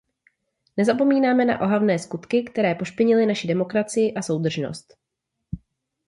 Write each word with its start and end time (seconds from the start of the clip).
Nezapomínáme 0.77 1.45
na 1.45 1.61
ohavné 1.61 1.99
skutky, 1.99 2.43
které 2.43 2.75
pošpinily 2.75 3.25
naši 3.25 3.47
demokracii 3.47 4.13
a 4.13 4.21
soudržnost. 4.21 4.97